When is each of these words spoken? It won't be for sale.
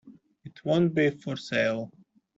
It 0.45 0.65
won't 0.65 0.95
be 0.95 1.11
for 1.11 1.37
sale. 1.37 1.91